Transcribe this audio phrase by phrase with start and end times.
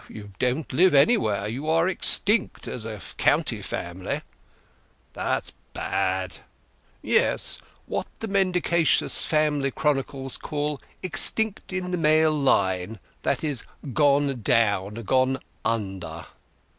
[0.09, 1.47] "You don't live anywhere.
[1.47, 4.23] You are extinct—as a county family."
[5.13, 6.37] "That's bad."
[7.03, 16.25] "Yes—what the mendacious family chronicles call extinct in the male line—that is, gone down—gone under."